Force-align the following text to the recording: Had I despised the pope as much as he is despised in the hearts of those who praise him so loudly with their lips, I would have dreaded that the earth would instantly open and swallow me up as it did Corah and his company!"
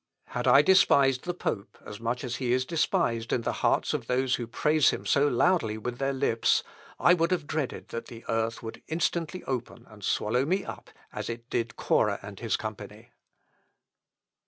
Had 0.29 0.47
I 0.47 0.63
despised 0.63 1.25
the 1.25 1.33
pope 1.35 1.77
as 1.85 1.99
much 1.99 2.23
as 2.23 2.37
he 2.37 2.53
is 2.53 2.65
despised 2.65 3.31
in 3.31 3.41
the 3.43 3.51
hearts 3.61 3.93
of 3.93 4.07
those 4.07 4.33
who 4.33 4.47
praise 4.47 4.89
him 4.89 5.05
so 5.05 5.27
loudly 5.27 5.77
with 5.77 5.99
their 5.99 6.11
lips, 6.11 6.63
I 6.99 7.13
would 7.13 7.29
have 7.29 7.45
dreaded 7.45 7.89
that 7.89 8.07
the 8.07 8.25
earth 8.27 8.63
would 8.63 8.81
instantly 8.87 9.43
open 9.43 9.85
and 9.87 10.03
swallow 10.03 10.43
me 10.43 10.65
up 10.65 10.89
as 11.13 11.29
it 11.29 11.51
did 11.51 11.75
Corah 11.75 12.17
and 12.23 12.39
his 12.39 12.57
company!" 12.57 13.11